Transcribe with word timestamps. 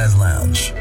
Jazz 0.00 0.16
Lounge. 0.16 0.79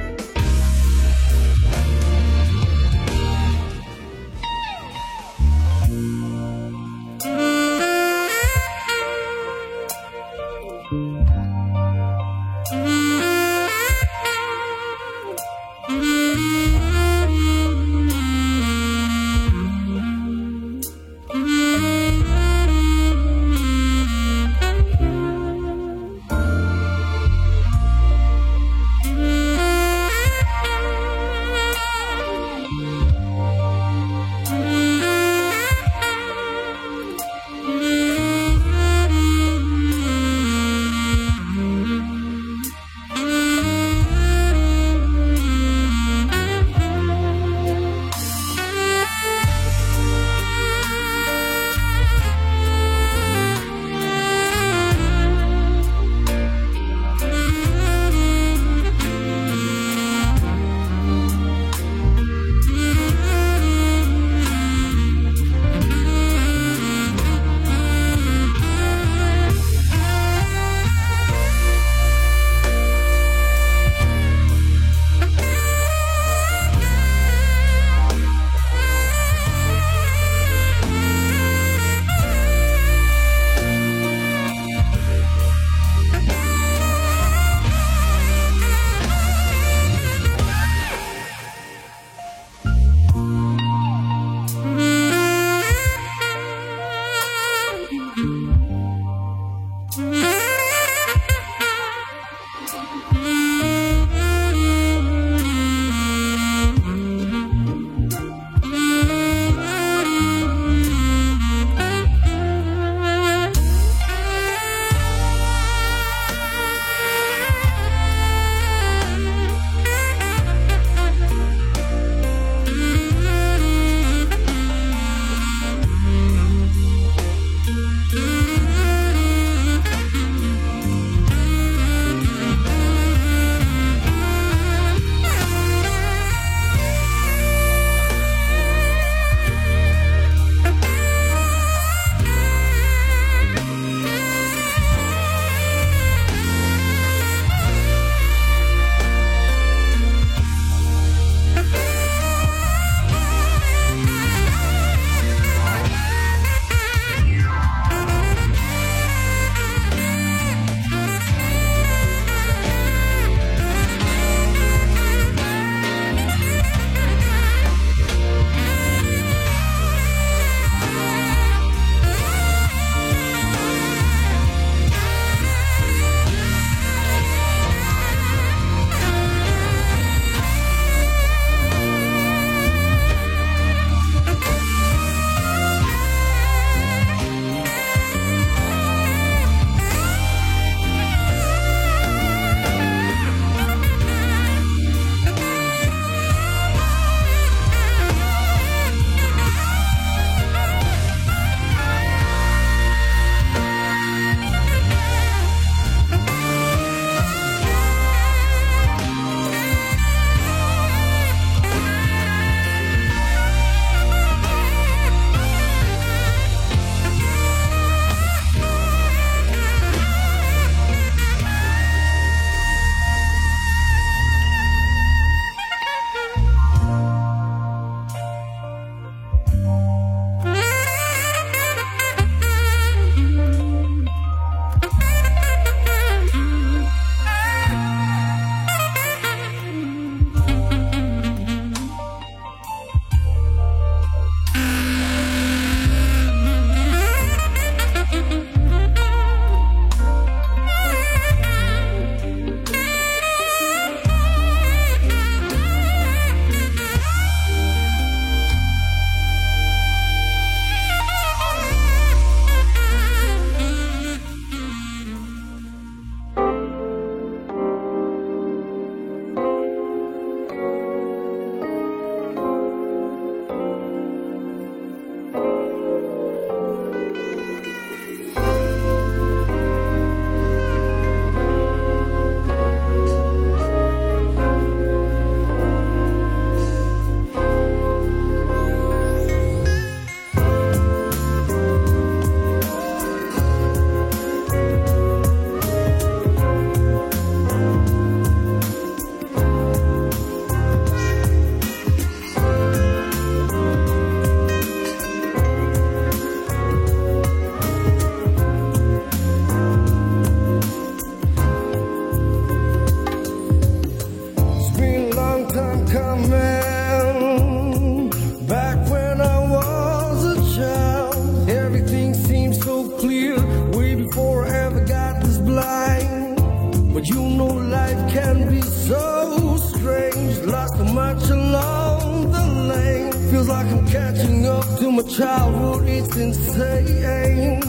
Up 334.49 334.65
to 334.79 334.91
my 334.91 335.03
childhood. 335.03 335.87
It's 335.87 336.15
insane. 336.17 337.59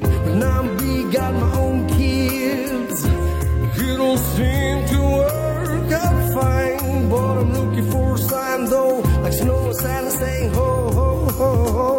But 0.00 0.34
now 0.42 0.60
I'm 0.60 0.76
big, 0.76 1.12
got 1.12 1.34
my 1.34 1.52
own 1.58 1.86
kids. 1.88 3.04
It 3.04 3.96
don't 3.96 4.18
seem 4.34 4.76
to 4.92 4.98
work 5.20 5.92
out 5.92 6.18
fine. 6.34 7.08
But 7.10 7.34
I'm 7.42 7.52
looking 7.52 7.90
for 7.90 8.14
a 8.14 8.18
sign 8.18 8.64
though. 8.66 9.00
Like 9.22 9.32
snow, 9.32 9.72
Santa 9.72 10.10
saying 10.10 10.50
ho, 10.54 10.90
ho, 10.98 11.08
ho, 11.40 11.52
ho. 11.76 11.90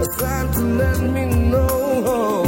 A 0.00 0.04
sign 0.18 0.46
to 0.52 0.60
let 0.82 1.00
me 1.00 1.24
know 1.50 2.44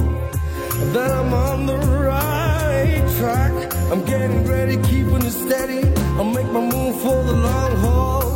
that 0.94 1.10
I'm 1.10 1.32
on 1.32 1.66
the 1.66 1.78
right 2.08 3.04
track. 3.18 3.54
I'm 3.90 4.04
getting 4.04 4.46
ready, 4.46 4.76
keeping 4.88 5.24
it 5.30 5.36
steady. 5.44 5.82
I'll 6.18 6.24
make 6.24 6.50
my 6.58 6.60
move 6.60 7.00
for 7.00 7.22
the 7.24 7.32
long 7.32 7.76
haul, 7.76 8.27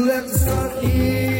let 0.00 0.26
the 0.26 0.38
sun 0.38 0.84
in. 0.84 1.39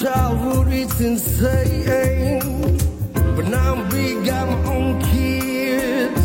Childhood. 0.00 0.68
It's 0.72 1.00
insane. 1.00 2.78
But 3.36 3.48
now 3.48 3.74
I'm 3.74 3.88
big, 3.88 4.24
got 4.24 4.48
my 4.48 4.74
own 4.74 5.00
kids. 5.02 6.24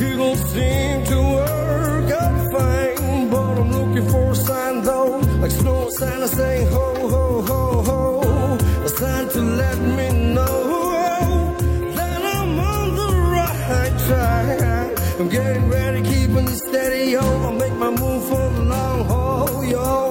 It 0.00 0.16
don't 0.16 0.36
seem 0.36 1.04
to 1.12 1.18
work 1.36 2.10
out 2.10 2.52
fine, 2.52 3.30
but 3.30 3.58
I'm 3.60 3.70
looking 3.72 4.08
for 4.10 4.30
a 4.30 4.34
sign 4.34 4.82
though, 4.82 5.18
like 5.40 5.50
snow 5.50 5.88
Santa 5.90 6.28
saying 6.28 6.68
ho 6.68 7.08
ho 7.14 7.42
ho 7.42 7.82
ho, 7.88 8.58
a 8.84 8.88
sign 8.88 9.28
to 9.28 9.40
let 9.40 9.78
me 9.78 10.08
know 10.34 11.56
that 11.96 12.20
I'm 12.36 12.58
on 12.58 12.96
the 13.00 13.08
right 13.36 13.96
track. 14.06 14.98
I'm 15.20 15.28
getting 15.28 15.68
ready, 15.68 16.02
keeping 16.02 16.46
it 16.46 16.58
steady, 16.68 17.12
yo. 17.12 17.20
I'll 17.20 17.52
make 17.52 17.74
my 17.74 17.90
move 17.90 18.22
for 18.28 18.50
the 18.56 18.62
long 18.62 19.04
haul, 19.04 19.64
yo. 19.64 20.03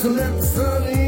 Time 0.00 0.14
to 0.14 1.07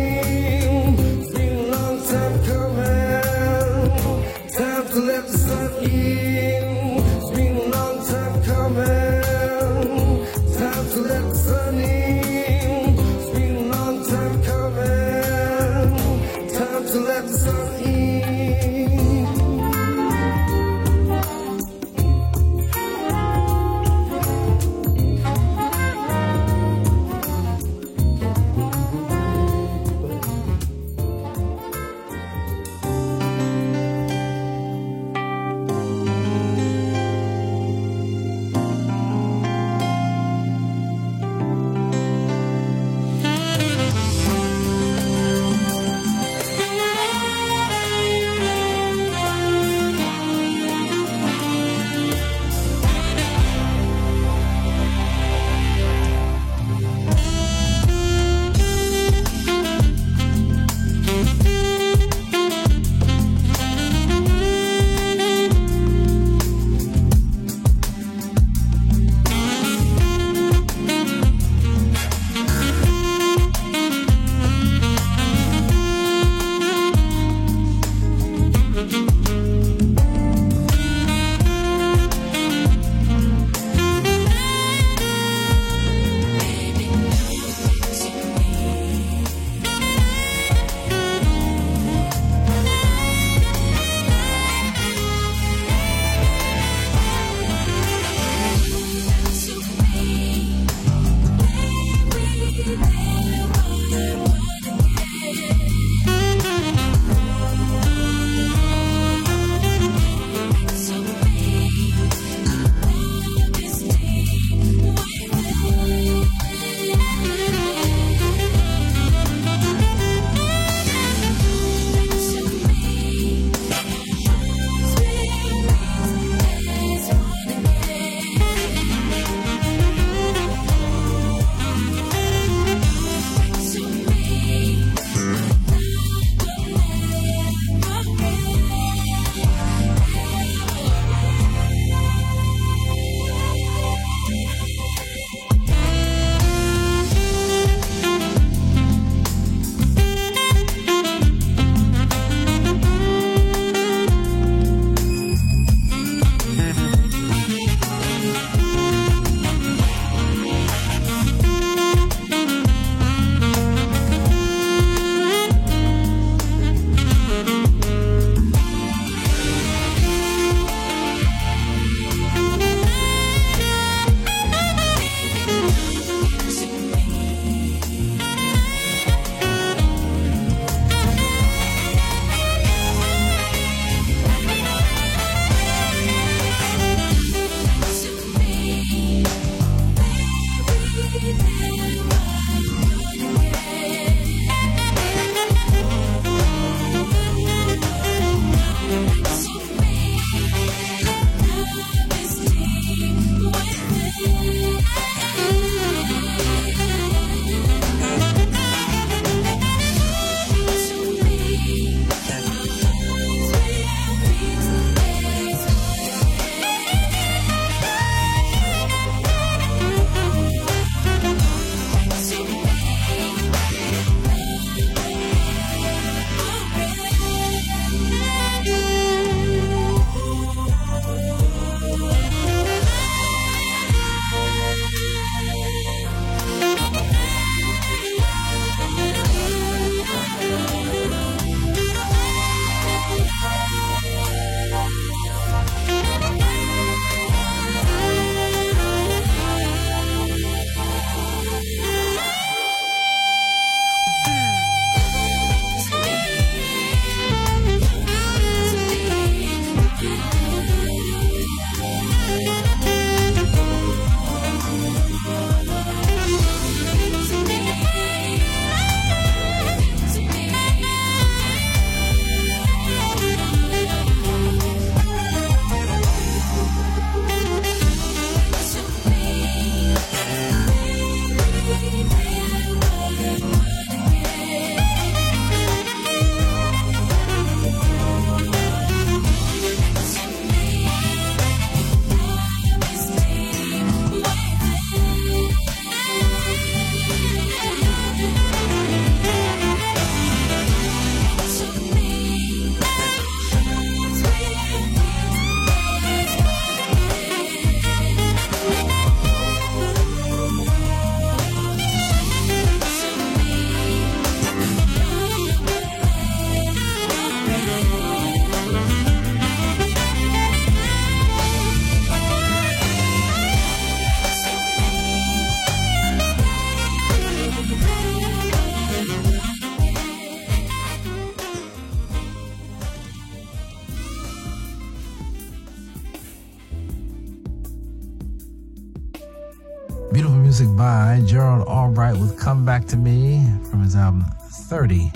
Albright 342.10 342.28
with 342.28 342.40
Come 342.40 342.64
Back 342.64 342.86
to 342.86 342.96
Me 342.96 343.40
from 343.70 343.84
his 343.84 343.94
album 343.94 344.24
30, 344.50 345.12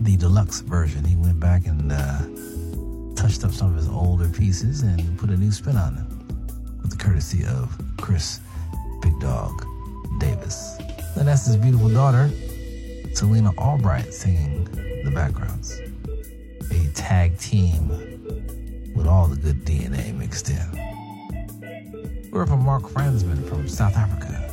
the 0.00 0.16
deluxe 0.16 0.60
version. 0.60 1.04
He 1.04 1.14
went 1.14 1.38
back 1.38 1.66
and 1.66 1.92
uh, 1.92 2.18
touched 3.14 3.44
up 3.44 3.52
some 3.52 3.70
of 3.70 3.76
his 3.76 3.88
older 3.88 4.28
pieces 4.28 4.82
and 4.82 5.16
put 5.16 5.30
a 5.30 5.36
new 5.36 5.52
spin 5.52 5.76
on 5.76 5.94
them 5.94 6.08
with 6.82 6.90
the 6.90 6.96
courtesy 6.96 7.44
of 7.44 7.80
Chris 8.00 8.40
Big 9.02 9.20
Dog 9.20 9.64
Davis. 10.18 10.80
And 11.14 11.28
that's 11.28 11.46
his 11.46 11.56
beautiful 11.56 11.90
daughter, 11.90 12.28
Selina 13.12 13.52
Albright, 13.56 14.12
singing 14.12 14.64
the 15.04 15.12
backgrounds. 15.14 15.80
A 16.72 16.88
tag 16.94 17.38
team 17.38 17.88
with 18.96 19.06
all 19.06 19.28
the 19.28 19.36
good 19.36 19.64
DNA 19.64 20.12
mixed 20.12 20.50
in. 20.50 22.30
We're 22.32 22.46
from 22.46 22.64
Mark 22.64 22.82
Fransman 22.82 23.48
from 23.48 23.68
South 23.68 23.96
Africa. 23.96 24.43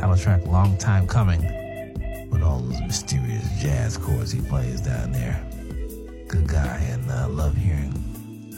Title 0.00 0.16
track 0.16 0.46
Long 0.46 0.78
Time 0.78 1.06
Coming 1.06 1.42
with 2.30 2.42
all 2.42 2.60
those 2.60 2.80
mysterious 2.80 3.46
jazz 3.60 3.98
chords 3.98 4.32
he 4.32 4.40
plays 4.40 4.80
down 4.80 5.12
there. 5.12 5.44
Good 6.26 6.48
guy 6.48 6.78
and 6.90 7.10
uh, 7.10 7.28
love 7.28 7.54
hearing 7.54 7.92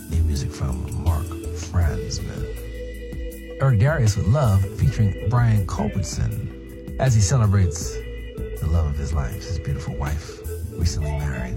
new 0.08 0.22
music 0.22 0.52
from 0.52 1.02
Mark 1.02 1.24
Fransman. 1.24 2.46
Eric 3.60 3.80
Darius 3.80 4.16
with 4.16 4.28
Love 4.28 4.64
featuring 4.78 5.28
Brian 5.28 5.66
Culbertson 5.66 6.96
as 7.00 7.12
he 7.12 7.20
celebrates 7.20 7.96
the 8.60 8.68
love 8.70 8.86
of 8.86 8.96
his 8.96 9.12
life, 9.12 9.34
his 9.34 9.58
beautiful 9.58 9.96
wife, 9.96 10.38
recently 10.70 11.10
married. 11.10 11.56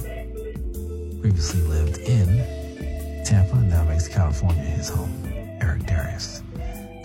Previously 1.21 1.62
lived 1.62 2.00
in 2.00 3.24
Tampa, 3.24 3.58
now 3.58 3.84
makes 3.84 4.08
California 4.08 4.63
his 4.63 4.89
home. 4.89 5.13
Eric 5.62 5.86
Darius. 5.86 6.41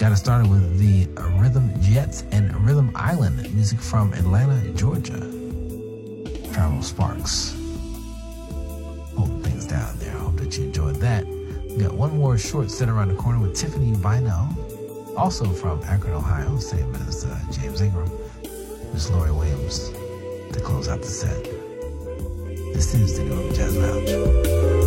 Got 0.00 0.12
it 0.12 0.16
started 0.16 0.50
with 0.50 0.78
the 0.78 1.06
Rhythm 1.38 1.70
Jets 1.82 2.24
and 2.32 2.56
Rhythm 2.64 2.90
Island 2.94 3.36
music 3.54 3.78
from 3.78 4.14
Atlanta, 4.14 4.58
Georgia. 4.72 5.20
Travel 6.54 6.82
Sparks. 6.82 7.54
Holding 9.14 9.42
things 9.42 9.66
down 9.66 9.98
there. 9.98 10.12
Hope 10.12 10.36
that 10.36 10.56
you 10.56 10.64
enjoyed 10.64 10.96
that. 10.96 11.26
We 11.26 11.82
got 11.82 11.92
one 11.92 12.16
more 12.16 12.38
short 12.38 12.70
set 12.70 12.88
around 12.88 13.08
the 13.08 13.14
corner 13.16 13.40
with 13.40 13.54
Tiffany 13.54 13.94
Bino, 13.94 14.48
also 15.18 15.50
from 15.50 15.82
Akron, 15.82 16.14
Ohio, 16.14 16.56
same 16.56 16.94
as 17.06 17.26
uh, 17.26 17.38
James 17.52 17.82
Ingram. 17.82 18.10
Miss 18.94 19.10
Lori 19.10 19.32
Williams 19.32 19.90
to 19.90 20.60
close 20.64 20.88
out 20.88 21.02
the 21.02 21.08
set. 21.08 21.44
This 22.72 22.94
is 22.94 23.18
the 23.18 23.24
New 23.24 23.52
Jazz 23.52 23.76
Lounge. 23.76 24.79